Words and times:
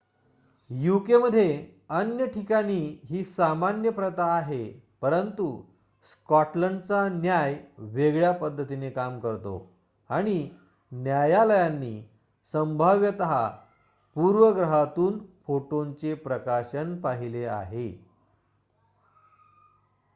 यूकेमध्ये 0.69 1.67
अन्य 1.89 2.25
ठिकाणी 2.27 2.99
ही 3.09 3.23
सामान्य 3.23 3.89
प्रथा 3.89 4.25
आहे 4.25 4.63
परंतु 5.01 5.63
स्कॉटलंडचा 6.09 7.07
न्याय 7.09 7.55
वेगळ्या 7.77 8.31
पद्धतीने 8.31 8.89
काम 8.89 9.19
करतो 9.19 9.71
आणि 10.09 10.49
न्यायालयांनी 10.91 12.01
संभाव्यतः 12.53 13.47
पूर्वग्रहातून 14.15 15.19
फोटोंचे 15.47 16.13
प्रकाशन 16.13 16.99
पाहिले 17.01 17.45
आहे 17.45 18.11